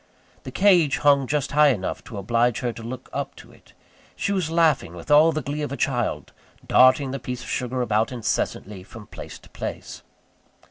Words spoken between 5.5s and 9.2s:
of a child; darting the piece of sugar about incessantly from